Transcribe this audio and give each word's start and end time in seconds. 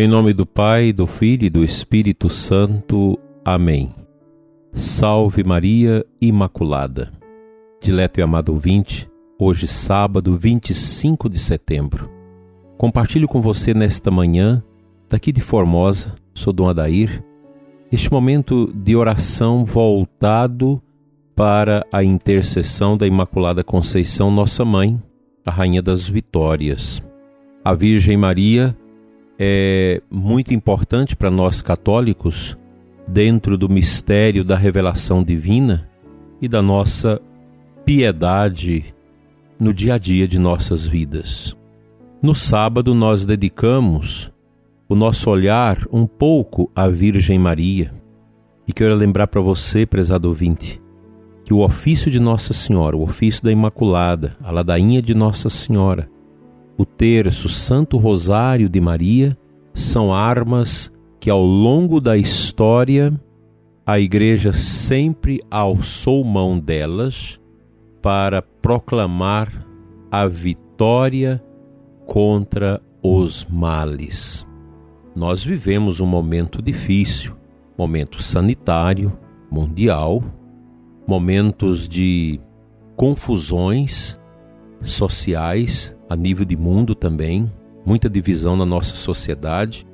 Em 0.00 0.06
nome 0.06 0.32
do 0.32 0.46
Pai, 0.46 0.92
do 0.92 1.08
Filho 1.08 1.44
e 1.44 1.50
do 1.50 1.64
Espírito 1.64 2.30
Santo. 2.30 3.18
Amém. 3.44 3.92
Salve 4.72 5.42
Maria 5.42 6.06
Imaculada. 6.20 7.12
Dileto 7.82 8.20
e 8.20 8.22
amado 8.22 8.50
ouvinte, 8.50 9.10
hoje 9.36 9.66
sábado 9.66 10.36
25 10.36 11.28
de 11.28 11.40
setembro. 11.40 12.08
Compartilho 12.76 13.26
com 13.26 13.40
você 13.40 13.74
nesta 13.74 14.08
manhã, 14.08 14.62
daqui 15.10 15.32
de 15.32 15.40
Formosa, 15.40 16.14
sou 16.32 16.52
Dom 16.52 16.68
Adair, 16.68 17.20
este 17.90 18.08
momento 18.12 18.72
de 18.72 18.94
oração 18.94 19.64
voltado 19.64 20.80
para 21.34 21.84
a 21.90 22.04
intercessão 22.04 22.96
da 22.96 23.04
Imaculada 23.04 23.64
Conceição, 23.64 24.30
nossa 24.30 24.64
mãe, 24.64 25.02
a 25.44 25.50
Rainha 25.50 25.82
das 25.82 26.08
Vitórias. 26.08 27.02
A 27.64 27.74
Virgem 27.74 28.16
Maria 28.16 28.76
é 29.38 30.02
muito 30.10 30.52
importante 30.52 31.14
para 31.14 31.30
nós 31.30 31.62
católicos 31.62 32.58
dentro 33.06 33.56
do 33.56 33.68
mistério 33.68 34.42
da 34.42 34.56
revelação 34.56 35.22
divina 35.22 35.88
e 36.42 36.48
da 36.48 36.60
nossa 36.60 37.20
piedade 37.84 38.94
no 39.58 39.72
dia 39.72 39.94
a 39.94 39.98
dia 39.98 40.26
de 40.26 40.38
nossas 40.38 40.86
vidas. 40.86 41.56
No 42.20 42.34
sábado, 42.34 42.94
nós 42.94 43.24
dedicamos 43.24 44.32
o 44.88 44.94
nosso 44.94 45.30
olhar 45.30 45.78
um 45.92 46.06
pouco 46.06 46.70
à 46.74 46.88
Virgem 46.88 47.38
Maria. 47.38 47.94
E 48.66 48.72
quero 48.72 48.94
lembrar 48.94 49.28
para 49.28 49.40
você, 49.40 49.86
prezado 49.86 50.28
ouvinte, 50.28 50.80
que 51.44 51.54
o 51.54 51.60
ofício 51.60 52.10
de 52.10 52.18
Nossa 52.18 52.52
Senhora, 52.52 52.96
o 52.96 53.02
ofício 53.02 53.42
da 53.44 53.52
Imaculada, 53.52 54.36
a 54.42 54.50
ladainha 54.50 55.00
de 55.00 55.14
Nossa 55.14 55.48
Senhora, 55.48 56.10
o 56.78 56.86
terço 56.86 57.48
Santo 57.48 57.98
Rosário 57.98 58.68
de 58.68 58.80
Maria 58.80 59.36
são 59.74 60.14
armas 60.14 60.92
que 61.18 61.28
ao 61.28 61.42
longo 61.42 62.00
da 62.00 62.16
história 62.16 63.20
a 63.84 63.98
Igreja 63.98 64.52
sempre 64.52 65.40
alçou 65.50 66.22
mão 66.22 66.56
delas 66.56 67.40
para 68.00 68.40
proclamar 68.40 69.52
a 70.08 70.28
vitória 70.28 71.42
contra 72.06 72.80
os 73.02 73.44
males. 73.50 74.46
Nós 75.16 75.42
vivemos 75.42 75.98
um 75.98 76.06
momento 76.06 76.62
difícil, 76.62 77.34
momento 77.76 78.22
sanitário, 78.22 79.18
mundial, 79.50 80.22
momentos 81.08 81.88
de 81.88 82.40
confusões 82.94 84.16
sociais, 84.82 85.97
a 86.08 86.16
nível 86.16 86.44
de 86.44 86.56
mundo 86.56 86.94
também, 86.94 87.50
muita 87.84 88.08
divisão 88.08 88.56
na 88.56 88.64
nossa 88.64 88.94
sociedade, 88.94 89.86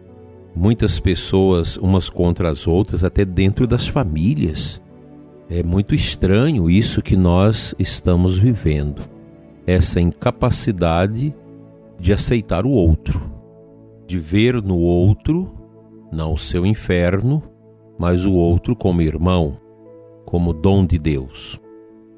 muitas 0.55 1.01
pessoas 1.01 1.77
umas 1.77 2.09
contra 2.09 2.51
as 2.51 2.67
outras, 2.67 3.03
até 3.03 3.25
dentro 3.25 3.67
das 3.67 3.89
famílias. 3.89 4.81
É 5.49 5.63
muito 5.63 5.95
estranho 5.95 6.71
isso 6.71 7.03
que 7.03 7.17
nós 7.17 7.75
estamos 7.79 8.39
vivendo, 8.39 9.03
essa 9.67 10.01
incapacidade 10.01 11.35
de 11.99 12.13
aceitar 12.13 12.65
o 12.65 12.71
outro, 12.71 13.21
de 14.07 14.19
ver 14.19 14.63
no 14.63 14.79
outro 14.79 15.53
não 16.13 16.33
o 16.33 16.39
seu 16.39 16.65
inferno, 16.65 17.43
mas 17.99 18.25
o 18.25 18.33
outro 18.33 18.77
como 18.77 19.03
irmão, 19.03 19.59
como 20.25 20.53
dom 20.53 20.87
de 20.87 20.99
Deus. 20.99 21.61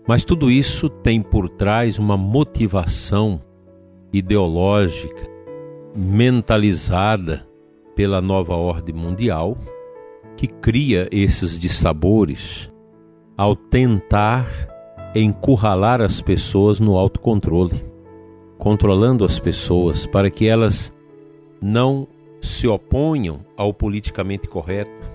Mas 0.07 0.25
tudo 0.25 0.51
isso 0.51 0.89
tem 0.89 1.21
por 1.21 1.49
trás 1.49 1.99
uma 1.99 2.17
motivação 2.17 3.41
ideológica, 4.19 5.29
mentalizada 5.95 7.47
pela 7.95 8.21
nova 8.21 8.55
ordem 8.55 8.95
mundial, 8.95 9.57
que 10.37 10.47
cria 10.47 11.09
esses 11.11 11.59
dissabores 11.59 12.71
ao 13.37 13.57
tentar 13.57 14.47
encurralar 15.15 16.01
as 16.01 16.21
pessoas 16.21 16.79
no 16.79 16.97
autocontrole, 16.97 17.85
controlando 18.59 19.25
as 19.25 19.39
pessoas 19.39 20.07
para 20.07 20.31
que 20.31 20.47
elas 20.47 20.93
não 21.61 22.07
se 22.43 22.69
oponham 22.69 23.41
ao 23.57 23.73
politicamente 23.73 24.47
correto. 24.47 25.11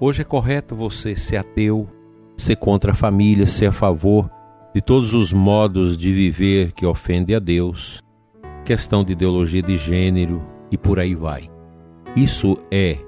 Hoje 0.00 0.22
é 0.22 0.24
correto 0.24 0.74
você 0.74 1.14
ser 1.14 1.36
ateu, 1.36 1.88
ser 2.36 2.56
contra 2.56 2.92
a 2.92 2.94
família, 2.94 3.46
ser 3.46 3.66
a 3.66 3.72
favor 3.72 4.30
de 4.74 4.80
todos 4.80 5.14
os 5.14 5.32
modos 5.32 5.96
de 5.96 6.12
viver 6.12 6.72
que 6.72 6.84
ofendem 6.84 7.34
a 7.36 7.38
Deus, 7.38 8.02
questão 8.66 9.04
de 9.04 9.12
ideologia 9.12 9.62
de 9.62 9.76
gênero 9.76 10.42
e 10.72 10.76
por 10.76 10.98
aí 10.98 11.14
vai. 11.14 11.48
Isso 12.16 12.58
é 12.68 12.98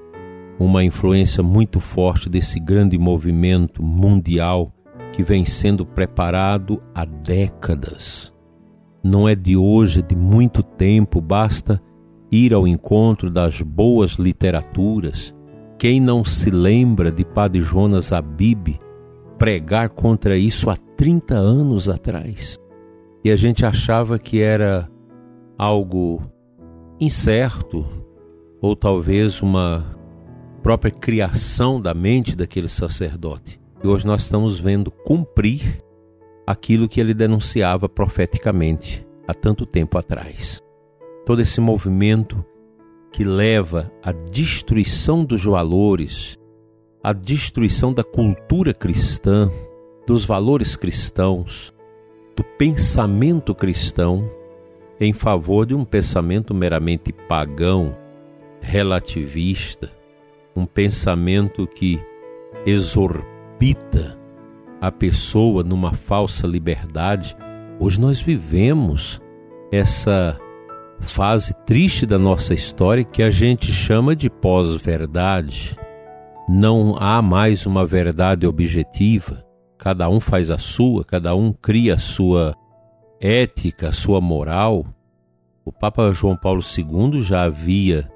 uma 0.57 0.85
influência 0.85 1.43
muito 1.43 1.81
forte 1.81 2.29
desse 2.29 2.61
grande 2.61 2.97
movimento 2.97 3.83
mundial 3.83 4.73
que 5.13 5.25
vem 5.25 5.45
sendo 5.45 5.85
preparado 5.85 6.81
há 6.95 7.05
décadas. 7.05 8.33
Não 9.03 9.29
é 9.29 9.35
de 9.35 9.57
hoje, 9.57 9.99
é 9.99 10.03
de 10.03 10.15
muito 10.15 10.63
tempo, 10.63 11.21
basta 11.21 11.83
ir 12.31 12.55
ao 12.55 12.67
encontro 12.67 13.29
das 13.29 13.61
boas 13.61 14.13
literaturas. 14.13 15.35
Quem 15.77 16.01
não 16.01 16.25
se 16.25 16.51
lembra 16.51 17.11
de 17.11 17.25
Padre 17.25 17.61
Jonas 17.61 18.13
Abib 18.13 18.79
pregar 19.37 19.89
contra 19.91 20.37
isso 20.37 20.71
há 20.71 20.77
30 20.97 21.35
anos 21.35 21.89
atrás. 21.89 22.57
E 23.25 23.31
a 23.31 23.37
gente 23.37 23.67
achava 23.67 24.19
que 24.19 24.41
era 24.41 24.89
algo 25.59 26.23
incerto, 27.01 27.85
ou 28.63 28.77
talvez 28.77 29.43
uma 29.43 29.85
própria 30.63 30.91
criação 30.91 31.81
da 31.81 31.93
mente 31.93 32.37
daquele 32.37 32.69
sacerdote. 32.69 33.61
E 33.83 33.87
hoje 33.87 34.07
nós 34.07 34.23
estamos 34.23 34.59
vendo 34.61 34.91
cumprir 34.91 35.83
aquilo 36.47 36.89
que 36.89 37.01
ele 37.01 37.13
denunciava 37.13 37.89
profeticamente 37.89 39.07
há 39.27 39.35
tanto 39.35 39.67
tempo 39.67 39.99
atrás. 39.99 40.63
Todo 41.27 41.43
esse 41.43 41.61
movimento 41.61 42.45
que 43.13 43.25
leva 43.25 43.91
à 44.03 44.13
destruição 44.13 45.25
dos 45.25 45.45
valores, 45.45 46.39
a 47.03 47.13
destruição 47.13 47.93
da 47.93 48.05
cultura 48.05 48.73
cristã, 48.73 49.51
dos 50.07 50.25
valores 50.25 50.77
cristãos, 50.77 51.75
do 52.37 52.45
pensamento 52.57 53.55
cristão, 53.55 54.31
em 55.01 55.13
favor 55.13 55.67
de 55.67 55.75
um 55.75 55.85
pensamento 55.85 56.55
meramente 56.55 57.13
pagão, 57.13 57.97
relativista, 58.61 59.91
um 60.55 60.67
pensamento 60.67 61.67
que 61.67 62.01
exorbita 62.67 64.19
a 64.81 64.91
pessoa 64.91 65.63
numa 65.63 65.93
falsa 65.93 66.47
liberdade. 66.47 67.37
Hoje 67.79 68.01
nós 68.01 68.21
vivemos 68.21 69.21
essa 69.71 70.39
fase 71.01 71.55
triste 71.65 72.05
da 72.05 72.19
nossa 72.19 72.55
história 72.55 73.05
que 73.05 73.23
a 73.23 73.31
gente 73.31 73.73
chama 73.73 74.17
de 74.17 74.29
pós-verdade 74.29 75.77
não 76.49 76.97
há 76.99 77.21
mais 77.21 77.67
uma 77.67 77.85
verdade 77.85 78.47
objetiva, 78.47 79.45
cada 79.77 80.09
um 80.09 80.19
faz 80.19 80.51
a 80.51 80.57
sua, 80.57 81.05
cada 81.05 81.37
um 81.37 81.53
cria 81.53 81.95
a 81.95 81.99
sua 81.99 82.55
ética, 83.21 83.93
sua 83.93 84.21
moral. 84.21 84.87
O 85.65 85.73
Papa 85.73 86.13
João 86.13 86.37
Paulo 86.37 86.63
II 86.63 87.21
já 87.21 87.43
havia 87.43 88.11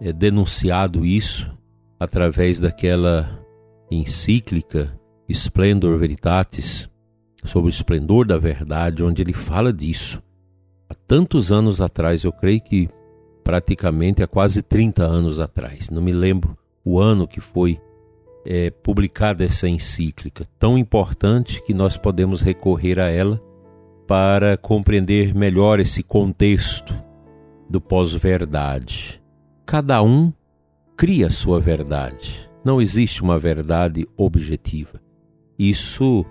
é, 0.00 0.12
denunciado 0.12 1.06
isso 1.06 1.50
através 1.98 2.58
daquela 2.60 3.40
encíclica 3.90 4.98
Splendor 5.28 5.98
Veritatis, 5.98 6.88
sobre 7.44 7.68
o 7.68 7.70
esplendor 7.70 8.26
da 8.26 8.38
verdade, 8.38 9.02
onde 9.02 9.22
ele 9.22 9.32
fala 9.32 9.72
disso. 9.72 10.22
Há 10.88 10.94
tantos 10.94 11.50
anos 11.50 11.80
atrás, 11.80 12.24
eu 12.24 12.32
creio 12.32 12.60
que 12.60 12.88
praticamente 13.42 14.22
há 14.22 14.26
quase 14.26 14.62
30 14.62 15.02
anos 15.02 15.40
atrás, 15.40 15.90
não 15.90 16.02
me 16.02 16.12
lembro 16.12 16.56
o 16.84 17.00
ano 17.00 17.26
que 17.26 17.40
foi 17.40 17.80
é, 18.44 18.70
publicada 18.70 19.44
essa 19.44 19.68
encíclica, 19.68 20.46
tão 20.58 20.76
importante 20.76 21.62
que 21.62 21.72
nós 21.72 21.96
podemos 21.96 22.42
recorrer 22.42 22.98
a 23.00 23.08
ela 23.08 23.40
para 24.06 24.56
compreender 24.56 25.34
melhor 25.34 25.80
esse 25.80 26.02
contexto 26.02 26.94
do 27.68 27.80
pós-verdade. 27.80 29.22
Cada 29.64 30.02
um 30.02 30.32
cria 30.96 31.30
sua 31.30 31.60
verdade. 31.60 32.50
Não 32.64 32.80
existe 32.80 33.22
uma 33.22 33.38
verdade 33.38 34.06
objetiva. 34.16 35.00
Isso 35.58 36.24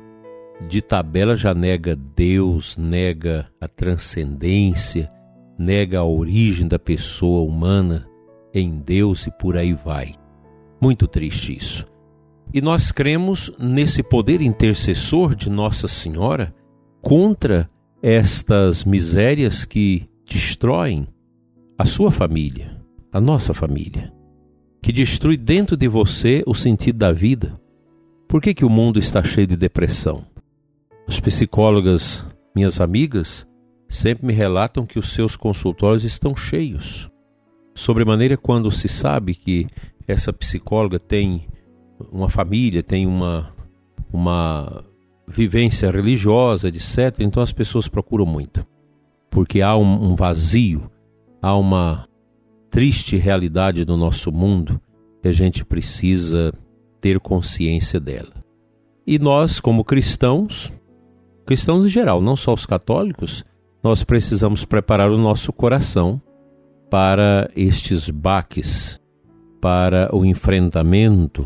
de 0.68 0.81
tabela 0.81 1.35
já 1.35 1.53
nega 1.53 1.95
Deus, 1.95 2.77
nega 2.77 3.47
a 3.59 3.68
transcendência, 3.68 5.12
nega 5.57 6.00
a 6.00 6.06
origem 6.06 6.68
da 6.68 6.77
pessoa 6.77 7.41
humana 7.41 8.07
em 8.53 8.79
Deus 8.79 9.25
e 9.27 9.31
por 9.31 9.57
aí 9.57 9.73
vai. 9.73 10.13
Muito 10.79 11.07
triste 11.07 11.57
isso. 11.57 11.85
E 12.53 12.62
nós 12.62 12.91
cremos 12.91 13.51
nesse 13.57 14.03
poder 14.03 14.41
intercessor 14.41 15.35
de 15.35 15.50
Nossa 15.50 15.88
Senhora 15.88 16.53
contra 17.01 17.69
estas 18.01 18.83
misérias 18.83 19.65
que 19.65 20.07
destroem 20.25 21.07
a 21.77 21.86
sua 21.86 22.12
família, 22.12 22.77
a 23.12 23.19
nossa 23.19 23.53
família, 23.53 24.13
que 24.81 24.92
destrui 24.92 25.38
dentro 25.38 25.75
de 25.75 25.88
você 25.88 26.44
o 26.45 26.53
sentido 26.53 27.00
da 27.00 27.12
vida. 27.12 27.59
Por 28.27 28.42
que, 28.42 28.53
que 28.53 28.65
o 28.65 28.69
mundo 28.69 29.00
está 29.00 29.21
cheio 29.24 29.48
de 29.48 29.57
depressão? 29.57 30.25
As 31.07 31.19
psicólogas, 31.19 32.25
minhas 32.56 32.80
amigas, 32.80 33.47
sempre 33.89 34.25
me 34.25 34.33
relatam 34.33 34.86
que 34.86 34.97
os 34.97 35.12
seus 35.12 35.36
consultórios 35.36 36.04
estão 36.04 36.36
cheios. 36.36 37.09
Sobremaneira 37.75 38.38
quando 38.38 38.71
se 38.71 38.88
sabe 38.88 39.36
que 39.36 39.68
essa 40.07 40.31
psicóloga 40.31 41.00
tem 41.00 41.47
uma 42.12 42.30
família, 42.30 42.81
tem 42.81 43.06
uma, 43.06 43.54
uma 44.12 44.86
vivência 45.27 45.89
religiosa, 45.89 46.68
etc., 46.68 47.19
então 47.19 47.41
as 47.41 47.51
pessoas 47.51 47.88
procuram 47.88 48.25
muito. 48.25 48.65
Porque 49.29 49.62
há 49.62 49.75
um, 49.77 50.12
um 50.12 50.15
vazio, 50.15 50.89
há 51.41 51.56
uma 51.56 52.07
triste 52.69 53.18
realidade 53.18 53.83
do 53.85 53.97
nosso 53.97 54.31
mundo 54.31 54.79
que 55.21 55.27
a 55.27 55.31
gente 55.31 55.63
precisa 55.63 56.53
ter 57.00 57.19
consciência 57.19 58.00
dela. 58.00 58.33
E 59.06 59.18
nós, 59.18 59.59
como 59.59 59.83
cristãos, 59.83 60.71
cristãos 61.45 61.85
em 61.85 61.89
geral, 61.89 62.21
não 62.21 62.35
só 62.35 62.53
os 62.53 62.65
católicos, 62.65 63.44
nós 63.83 64.03
precisamos 64.03 64.63
preparar 64.63 65.09
o 65.09 65.18
nosso 65.18 65.51
coração 65.51 66.21
para 66.89 67.50
estes 67.56 68.09
baques, 68.09 69.00
para 69.59 70.13
o 70.15 70.25
enfrentamento, 70.25 71.45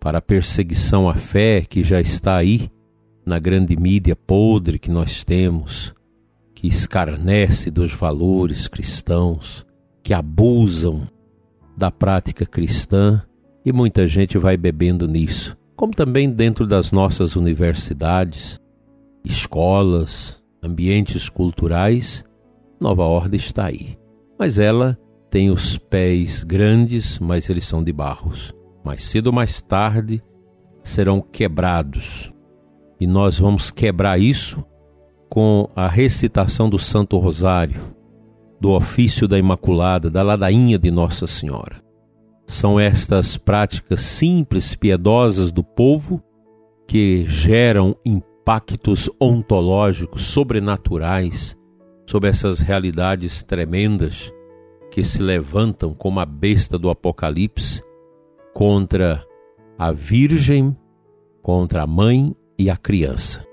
para 0.00 0.18
a 0.18 0.22
perseguição 0.22 1.08
à 1.08 1.14
fé 1.14 1.62
que 1.62 1.82
já 1.82 2.00
está 2.00 2.36
aí 2.36 2.70
na 3.26 3.40
grande 3.40 3.76
mídia 3.76 4.14
podre 4.14 4.78
que 4.78 4.90
nós 4.90 5.24
temos, 5.24 5.92
que 6.54 6.68
escarnece 6.68 7.70
dos 7.70 7.92
valores 7.92 8.68
cristãos, 8.68 9.66
que 10.02 10.14
abusam 10.14 11.08
da 11.76 11.90
prática 11.90 12.46
cristã 12.46 13.20
e 13.64 13.72
muita 13.72 14.06
gente 14.06 14.38
vai 14.38 14.56
bebendo 14.56 15.08
nisso, 15.08 15.56
como 15.74 15.92
também 15.92 16.30
dentro 16.30 16.66
das 16.66 16.92
nossas 16.92 17.34
universidades, 17.34 18.60
escolas, 19.24 20.40
ambientes 20.62 21.28
culturais, 21.28 22.24
Nova 22.80 23.02
Ordem 23.02 23.38
está 23.38 23.66
aí. 23.66 23.98
Mas 24.38 24.58
ela 24.58 24.96
tem 25.28 25.50
os 25.50 25.76
pés 25.76 26.44
grandes, 26.44 27.18
mas 27.18 27.50
eles 27.50 27.64
são 27.64 27.82
de 27.82 27.92
barros. 27.92 28.54
Mais 28.84 29.04
cedo 29.04 29.28
ou 29.28 29.32
mais 29.32 29.60
tarde 29.60 30.22
serão 30.84 31.20
quebrados. 31.20 32.32
E 32.98 33.06
nós 33.06 33.38
vamos 33.38 33.70
quebrar 33.70 34.18
isso 34.18 34.64
com 35.28 35.68
a 35.74 35.86
recitação 35.86 36.70
do 36.70 36.78
Santo 36.78 37.18
Rosário, 37.18 37.80
do 38.60 38.70
ofício 38.70 39.28
da 39.28 39.38
Imaculada, 39.38 40.08
da 40.08 40.22
ladainha 40.22 40.78
de 40.78 40.90
Nossa 40.90 41.26
Senhora. 41.26 41.82
São 42.46 42.78
estas 42.78 43.36
práticas 43.36 44.00
simples, 44.02 44.74
piedosas 44.74 45.52
do 45.52 45.64
povo 45.64 46.22
que 46.86 47.26
geram 47.26 47.96
impactos 48.04 49.10
ontológicos 49.20 50.22
sobrenaturais 50.22 51.56
sobre 52.06 52.30
essas 52.30 52.60
realidades 52.60 53.42
tremendas 53.42 54.32
que 54.90 55.02
se 55.02 55.20
levantam 55.20 55.92
como 55.92 56.20
a 56.20 56.24
besta 56.24 56.78
do 56.78 56.88
Apocalipse 56.88 57.82
contra 58.54 59.22
a 59.76 59.90
Virgem, 59.90 60.74
contra 61.42 61.82
a 61.82 61.86
mãe 61.86 62.34
e 62.58 62.70
a 62.70 62.76
criança. 62.76 63.44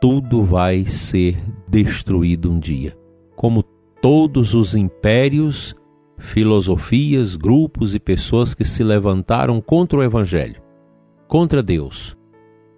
Tudo 0.00 0.42
vai 0.42 0.86
ser 0.86 1.42
destruído 1.68 2.52
um 2.52 2.58
dia, 2.58 2.96
como 3.34 3.62
todos 4.00 4.54
os 4.54 4.74
impérios, 4.74 5.74
filosofias, 6.18 7.36
grupos 7.36 7.94
e 7.94 7.98
pessoas 7.98 8.54
que 8.54 8.64
se 8.64 8.84
levantaram 8.84 9.60
contra 9.60 9.98
o 9.98 10.02
Evangelho, 10.02 10.62
contra 11.26 11.62
Deus. 11.62 12.16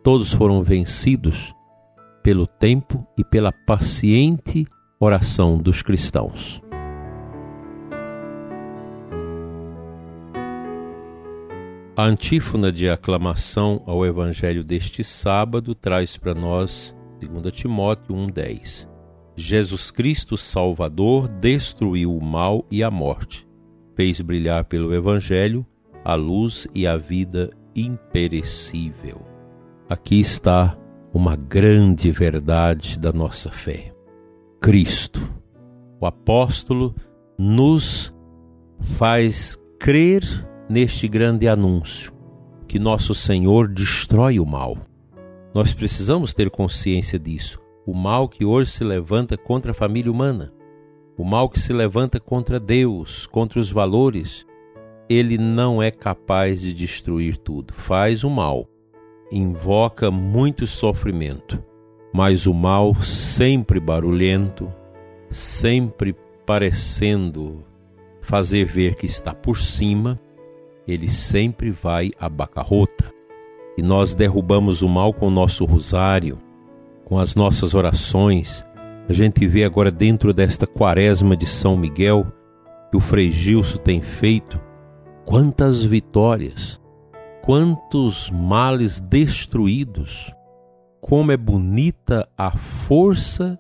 Todos 0.03 0.33
foram 0.33 0.63
vencidos 0.63 1.55
pelo 2.23 2.47
tempo 2.47 3.07
e 3.17 3.25
pela 3.25 3.53
paciente 3.53 4.67
oração 4.99 5.59
dos 5.59 5.83
cristãos. 5.83 6.63
A 12.01 12.05
antífona 12.05 12.73
de 12.73 12.89
aclamação 12.89 13.83
ao 13.85 14.07
Evangelho 14.07 14.65
deste 14.65 15.05
sábado 15.05 15.75
traz 15.75 16.17
para 16.17 16.35
nós 16.35 16.97
2 17.21 17.53
Timóteo 17.53 18.17
1,10. 18.17 18.89
Jesus 19.37 19.91
Cristo 19.91 20.35
Salvador 20.35 21.29
destruiu 21.29 22.17
o 22.17 22.25
mal 22.25 22.65
e 22.71 22.83
a 22.83 22.91
morte, 22.91 23.47
fez 23.95 24.19
brilhar 24.23 24.65
pelo 24.65 24.95
Evangelho 24.95 25.67
a 26.03 26.15
luz 26.15 26.67
e 26.75 26.87
a 26.87 26.97
vida 26.97 27.51
imperecível. 27.77 29.21
Aqui 29.87 30.21
está 30.21 30.79
uma 31.13 31.37
grande 31.37 32.11
verdade 32.11 32.99
da 32.99 33.13
nossa 33.13 33.51
fé. 33.51 33.93
Cristo, 34.59 35.21
o 36.01 36.07
apóstolo, 36.07 36.95
nos 37.39 38.11
faz 38.97 39.59
crer 39.79 40.49
neste 40.71 41.09
grande 41.09 41.49
anúncio 41.49 42.13
que 42.69 42.79
nosso 42.79 43.13
Senhor 43.13 43.67
destrói 43.67 44.39
o 44.39 44.47
mal. 44.47 44.79
Nós 45.53 45.73
precisamos 45.73 46.33
ter 46.33 46.49
consciência 46.49 47.19
disso. 47.19 47.59
O 47.85 47.93
mal 47.93 48.29
que 48.29 48.45
hoje 48.45 48.71
se 48.71 48.85
levanta 48.85 49.37
contra 49.37 49.73
a 49.73 49.75
família 49.75 50.13
humana, 50.13 50.53
o 51.19 51.25
mal 51.25 51.49
que 51.49 51.59
se 51.59 51.73
levanta 51.73 52.21
contra 52.21 52.61
Deus, 52.61 53.27
contra 53.27 53.59
os 53.59 53.73
valores, 53.73 54.47
ele 55.09 55.37
não 55.37 55.83
é 55.83 55.91
capaz 55.91 56.61
de 56.61 56.73
destruir 56.73 57.37
tudo. 57.37 57.75
Faz 57.75 58.23
o 58.23 58.31
mal, 58.31 58.69
invoca 59.33 60.09
muito 60.09 60.69
sofrimento, 60.69 61.61
mas 62.15 62.47
o 62.47 62.55
mal 62.55 62.95
sempre 62.95 63.81
barulhento, 63.81 64.73
sempre 65.31 66.15
parecendo 66.47 67.65
fazer 68.21 68.65
ver 68.65 68.95
que 68.95 69.07
está 69.07 69.35
por 69.35 69.59
cima, 69.59 70.21
ele 70.87 71.09
sempre 71.09 71.71
vai 71.71 72.11
à 72.19 72.29
bacarrota. 72.29 73.13
E 73.77 73.83
nós 73.83 74.15
derrubamos 74.15 74.83
o 74.83 74.89
mal 74.89 75.13
com 75.13 75.29
o 75.29 75.31
nosso 75.31 75.65
rosário, 75.65 76.39
com 77.05 77.19
as 77.19 77.35
nossas 77.35 77.75
orações. 77.75 78.67
A 79.09 79.13
gente 79.13 79.47
vê 79.47 79.65
agora 79.65 79.91
dentro 79.91 80.33
desta 80.33 80.67
quaresma 80.67 81.37
de 81.37 81.47
São 81.47 81.77
Miguel 81.77 82.27
que 82.91 82.97
o 82.97 83.01
Frei 83.01 83.31
Gilson 83.31 83.79
tem 83.79 84.03
feito, 84.03 84.61
quantas 85.25 85.85
vitórias, 85.85 86.81
quantos 87.43 88.31
males 88.31 88.99
destruídos 89.01 90.33
como 91.01 91.33
é 91.33 91.37
bonita 91.37 92.29
a 92.37 92.57
força 92.57 93.59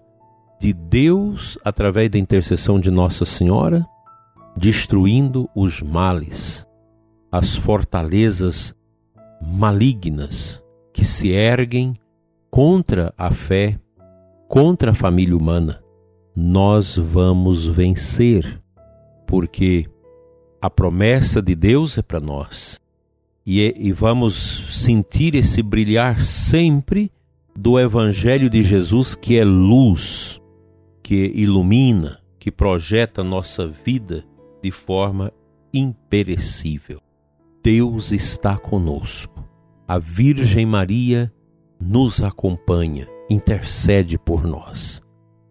de 0.61 0.73
Deus 0.73 1.59
através 1.65 2.11
da 2.11 2.19
intercessão 2.19 2.79
de 2.79 2.91
Nossa 2.91 3.25
Senhora, 3.25 3.87
destruindo 4.57 5.49
os 5.55 5.81
males, 5.83 6.67
as 7.31 7.55
fortalezas 7.57 8.75
malignas 9.41 10.63
que 10.93 11.05
se 11.05 11.29
erguem 11.31 11.95
contra 12.51 13.15
a 13.17 13.33
fé, 13.33 13.79
contra 14.49 14.91
a 14.91 14.95
família 14.95 15.37
humana. 15.37 15.83
Nós 16.35 16.97
vamos 16.97 17.67
vencer, 17.67 18.61
porque 19.27 19.87
a 20.61 20.69
promessa 20.69 21.41
de 21.41 21.55
Deus 21.55 21.97
é 21.97 22.03
para 22.03 22.21
nós. 22.21 22.79
E, 23.47 23.63
é, 23.63 23.75
e 23.77 23.93
vamos 23.93 24.35
sentir 24.71 25.35
esse 25.35 25.63
brilhar 25.63 26.21
sempre 26.21 27.11
do 27.57 27.79
Evangelho 27.79 28.51
de 28.51 28.63
Jesus, 28.63 29.15
que 29.15 29.39
é 29.39 29.45
luz, 29.45 30.41
que 31.03 31.33
ilumina, 31.35 32.21
que 32.39 32.51
projeta 32.51 33.25
nossa 33.25 33.67
vida 33.67 34.25
de 34.63 34.71
forma 34.71 35.33
imperecível. 35.73 37.01
Deus 37.63 38.11
está 38.11 38.57
conosco. 38.57 39.45
A 39.87 39.99
Virgem 39.99 40.65
Maria 40.65 41.31
nos 41.79 42.23
acompanha, 42.23 43.07
intercede 43.29 44.19
por 44.19 44.47
nós. 44.47 45.03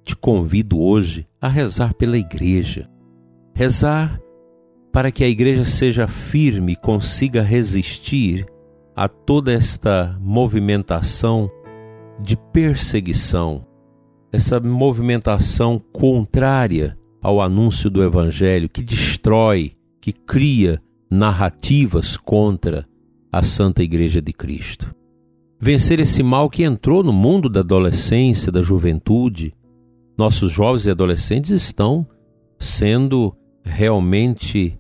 Te 0.04 0.16
convido 0.16 0.80
hoje 0.80 1.28
a 1.40 1.48
rezar 1.48 1.94
pela 1.94 2.18
igreja. 2.18 2.90
Rezar 3.54 4.20
para 4.92 5.12
que 5.12 5.24
a 5.24 5.30
igreja 5.30 5.66
seja 5.66 6.08
firme 6.08 6.74
e 6.74 6.76
consiga 6.76 7.44
resistir 7.44 8.46
a 8.96 9.08
toda 9.08 9.54
esta 9.54 10.18
movimentação 10.20 11.50
de 12.20 12.36
perseguição, 12.36 13.66
essa 14.32 14.60
movimentação 14.60 15.80
contrária 15.94 16.98
ao 17.22 17.40
anúncio 17.40 17.90
do 17.90 18.04
Evangelho, 18.04 18.68
que 18.68 18.82
destrói, 18.82 19.74
que 20.02 20.12
cria 20.12 20.80
narrativas 21.10 22.18
contra 22.18 22.88
a 23.32 23.44
Santa 23.44 23.84
Igreja 23.84 24.22
de 24.22 24.34
Cristo. 24.34 24.94
Vencer 25.60 26.00
esse 26.00 26.24
mal 26.24 26.50
que 26.50 26.64
entrou 26.64 27.04
no 27.04 27.12
mundo 27.12 27.50
da 27.50 27.60
adolescência, 27.60 28.52
da 28.52 28.62
juventude. 28.62 29.54
Nossos 30.18 30.52
jovens 30.52 30.86
e 30.86 30.92
adolescentes 30.92 31.52
estão 31.52 32.08
sendo 32.58 33.36
realmente 33.64 34.80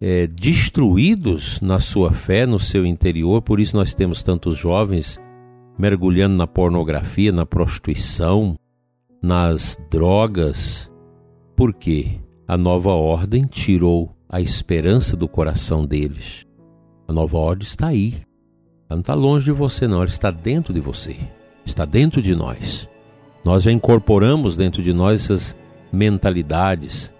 é, 0.00 0.26
destruídos 0.26 1.60
na 1.60 1.80
sua 1.80 2.12
fé, 2.12 2.46
no 2.46 2.58
seu 2.58 2.86
interior, 2.86 3.42
por 3.42 3.58
isso 3.58 3.76
nós 3.76 3.94
temos 3.94 4.22
tantos 4.22 4.56
jovens 4.56 5.18
mergulhando 5.78 6.36
na 6.36 6.46
pornografia, 6.46 7.32
na 7.32 7.46
prostituição, 7.46 8.54
nas 9.22 9.78
drogas. 9.90 10.90
Por 11.56 11.72
quê? 11.72 12.20
A 12.46 12.56
nova 12.56 12.90
ordem 12.90 13.44
tirou 13.44 14.14
a 14.30 14.40
esperança 14.40 15.16
do 15.16 15.26
coração 15.26 15.86
deles. 15.86 16.44
A 17.06 17.12
nova 17.12 17.38
ordem 17.38 17.66
está 17.66 17.86
aí. 17.88 18.14
Ela 18.88 18.96
não 18.96 19.00
está 19.00 19.14
longe 19.14 19.46
de 19.46 19.52
você, 19.52 19.86
não, 19.86 19.98
ela 19.98 20.06
está 20.06 20.30
dentro 20.30 20.72
de 20.72 20.80
você, 20.80 21.16
está 21.64 21.84
dentro 21.84 22.20
de 22.20 22.34
nós. 22.34 22.88
Nós 23.44 23.62
já 23.62 23.72
incorporamos 23.72 24.56
dentro 24.56 24.82
de 24.82 24.92
nós 24.92 25.24
essas 25.24 25.56
mentalidades. 25.90 27.12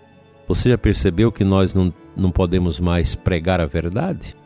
Você 0.47 0.71
já 0.71 0.79
percebeu 0.79 1.33
que 1.33 1.45
nós 1.45 1.73
não, 1.73 1.93
não 2.15 2.31
podemos 2.31 2.79
mais 2.79 3.15
pregar 3.15 3.61
a 3.61 3.67
verdade? 3.67 4.37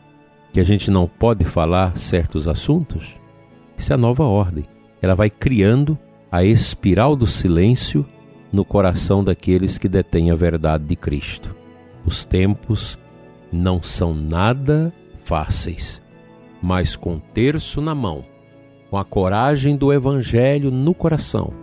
Que 0.53 0.59
a 0.59 0.63
gente 0.63 0.89
não 0.89 1.07
pode 1.07 1.43
falar 1.43 1.97
certos 1.97 2.47
assuntos? 2.47 3.15
Isso 3.77 3.91
é 3.91 3.95
a 3.95 3.97
nova 3.97 4.23
ordem. 4.23 4.65
Ela 5.01 5.15
vai 5.15 5.29
criando 5.29 5.97
a 6.31 6.43
espiral 6.43 7.15
do 7.15 7.27
silêncio 7.27 8.05
no 8.51 8.63
coração 8.63 9.23
daqueles 9.23 9.77
que 9.77 9.89
detêm 9.89 10.31
a 10.31 10.35
verdade 10.35 10.85
de 10.85 10.95
Cristo. 10.95 11.62
Os 12.05 12.25
tempos 12.25 12.97
não 13.51 13.81
são 13.81 14.13
nada 14.13 14.93
fáceis, 15.23 16.01
mas 16.61 16.95
com 16.95 17.19
terço 17.19 17.81
na 17.81 17.95
mão, 17.95 18.25
com 18.89 18.97
a 18.97 19.05
coragem 19.05 19.75
do 19.75 19.91
Evangelho 19.93 20.69
no 20.69 20.93
coração, 20.93 21.53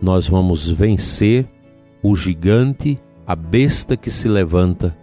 nós 0.00 0.28
vamos 0.28 0.68
vencer 0.68 1.46
o 2.02 2.14
gigante, 2.14 2.98
a 3.26 3.36
besta 3.36 3.96
que 3.96 4.10
se 4.10 4.28
levanta 4.28 4.96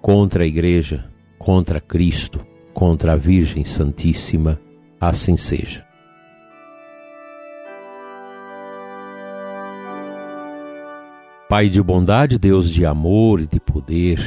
contra 0.00 0.44
a 0.44 0.46
Igreja, 0.46 1.08
contra 1.38 1.80
Cristo, 1.80 2.44
contra 2.74 3.12
a 3.12 3.16
Virgem 3.16 3.64
Santíssima. 3.64 4.60
Assim 5.00 5.36
seja. 5.36 5.84
Pai 11.52 11.68
de 11.68 11.82
bondade, 11.82 12.38
Deus 12.38 12.70
de 12.70 12.86
amor 12.86 13.38
e 13.38 13.46
de 13.46 13.60
poder, 13.60 14.18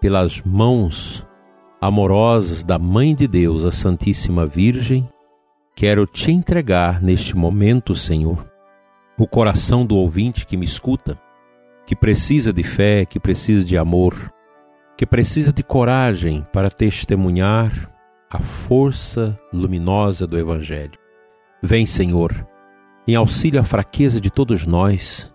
pelas 0.00 0.40
mãos 0.40 1.22
amorosas 1.78 2.64
da 2.64 2.78
Mãe 2.78 3.14
de 3.14 3.28
Deus, 3.28 3.62
a 3.62 3.70
Santíssima 3.70 4.46
Virgem, 4.46 5.06
quero 5.76 6.06
te 6.06 6.32
entregar 6.32 7.02
neste 7.02 7.36
momento, 7.36 7.94
Senhor, 7.94 8.50
o 9.18 9.26
coração 9.26 9.84
do 9.84 9.96
ouvinte 9.96 10.46
que 10.46 10.56
me 10.56 10.64
escuta, 10.64 11.20
que 11.86 11.94
precisa 11.94 12.54
de 12.54 12.62
fé, 12.62 13.04
que 13.04 13.20
precisa 13.20 13.62
de 13.62 13.76
amor, 13.76 14.32
que 14.96 15.04
precisa 15.04 15.52
de 15.52 15.62
coragem 15.62 16.42
para 16.50 16.70
testemunhar 16.70 17.92
a 18.30 18.38
força 18.38 19.38
luminosa 19.52 20.26
do 20.26 20.38
Evangelho. 20.38 20.98
Vem, 21.62 21.84
Senhor, 21.84 22.32
em 23.06 23.14
auxílio 23.14 23.60
à 23.60 23.62
fraqueza 23.62 24.18
de 24.18 24.30
todos 24.30 24.64
nós 24.64 25.33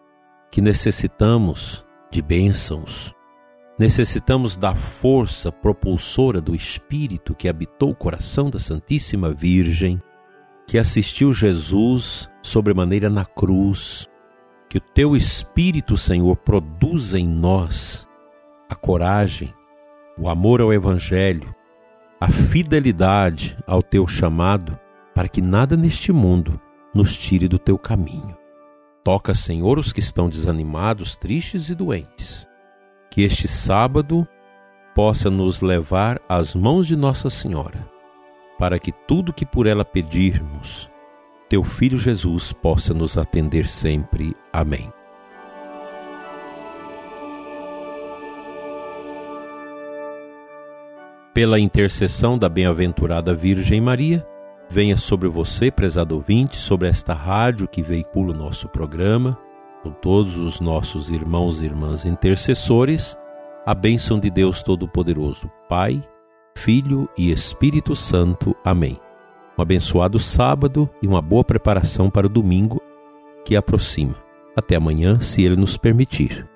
que 0.51 0.61
necessitamos 0.61 1.85
de 2.11 2.21
bênçãos, 2.21 3.13
necessitamos 3.77 4.57
da 4.57 4.75
força 4.75 5.51
propulsora 5.51 6.41
do 6.41 6.55
Espírito 6.55 7.35
que 7.35 7.47
habitou 7.47 7.91
o 7.91 7.95
coração 7.95 8.49
da 8.49 8.59
Santíssima 8.59 9.33
Virgem, 9.33 10.01
que 10.67 10.77
assistiu 10.77 11.31
Jesus 11.31 12.29
sobremaneira 12.41 13.09
na 13.09 13.25
cruz, 13.25 14.07
que 14.67 14.77
o 14.77 14.81
teu 14.81 15.15
Espírito, 15.15 15.97
Senhor, 15.97 16.35
produza 16.35 17.17
em 17.17 17.27
nós 17.27 18.07
a 18.69 18.75
coragem, 18.75 19.53
o 20.17 20.29
amor 20.29 20.61
ao 20.61 20.73
Evangelho, 20.73 21.55
a 22.19 22.27
fidelidade 22.27 23.57
ao 23.65 23.81
teu 23.81 24.05
chamado, 24.07 24.77
para 25.15 25.27
que 25.27 25.41
nada 25.41 25.75
neste 25.77 26.11
mundo 26.11 26.59
nos 26.93 27.17
tire 27.17 27.47
do 27.47 27.57
teu 27.57 27.77
caminho. 27.77 28.38
Toca, 29.03 29.33
Senhor, 29.33 29.79
os 29.79 29.93
que 29.93 29.99
estão 29.99 30.27
desanimados, 30.29 31.15
tristes 31.15 31.69
e 31.69 31.75
doentes. 31.75 32.47
Que 33.09 33.23
este 33.23 33.47
sábado 33.47 34.27
possa 34.93 35.29
nos 35.29 35.61
levar 35.61 36.19
às 36.27 36.53
mãos 36.53 36.85
de 36.85 36.95
Nossa 36.95 37.29
Senhora, 37.29 37.89
para 38.57 38.77
que 38.77 38.91
tudo 38.91 39.33
que 39.33 39.45
por 39.45 39.65
ela 39.65 39.85
pedirmos, 39.85 40.89
teu 41.47 41.63
Filho 41.63 41.97
Jesus 41.97 42.51
possa 42.51 42.93
nos 42.93 43.17
atender 43.17 43.67
sempre. 43.67 44.35
Amém. 44.51 44.91
Pela 51.33 51.59
intercessão 51.59 52.37
da 52.37 52.49
bem-aventurada 52.49 53.33
Virgem 53.33 53.79
Maria, 53.79 54.27
venha 54.69 54.95
sobre 54.95 55.27
você, 55.27 55.71
prezado 55.71 56.15
ouvinte, 56.15 56.55
sobre 56.55 56.87
esta 56.87 57.13
rádio 57.13 57.67
que 57.67 57.81
veicula 57.81 58.33
o 58.33 58.37
nosso 58.37 58.67
programa, 58.69 59.37
com 59.81 59.91
todos 59.91 60.37
os 60.37 60.59
nossos 60.59 61.09
irmãos 61.09 61.61
e 61.61 61.65
irmãs 61.65 62.05
intercessores, 62.05 63.17
a 63.65 63.73
bênção 63.73 64.19
de 64.19 64.29
Deus 64.29 64.61
Todo-Poderoso, 64.61 65.49
Pai, 65.67 66.03
Filho 66.55 67.09
e 67.17 67.31
Espírito 67.31 67.95
Santo. 67.95 68.55
Amém. 68.63 68.99
Um 69.57 69.61
abençoado 69.61 70.19
sábado 70.19 70.89
e 71.01 71.07
uma 71.07 71.21
boa 71.21 71.43
preparação 71.43 72.09
para 72.09 72.27
o 72.27 72.29
domingo 72.29 72.81
que 73.45 73.55
aproxima. 73.55 74.15
Até 74.55 74.75
amanhã, 74.75 75.19
se 75.19 75.43
Ele 75.43 75.55
nos 75.55 75.77
permitir. 75.77 76.47